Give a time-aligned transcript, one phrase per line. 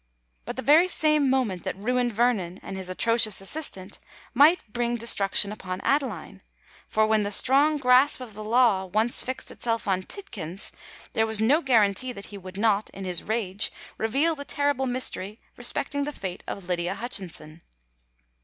[0.45, 3.99] But the very same moment that ruined Vernon and his atrocious assistant,
[4.33, 6.41] might bring destruction upon Adeline;
[6.87, 10.71] for when the strong grasp of the law once fixed itself on Tidkins,
[11.13, 15.39] there was no guarantee that he would not, in his rage, reveal the terrible mystery
[15.55, 17.61] respecting the fate of Lydia Hutchinson.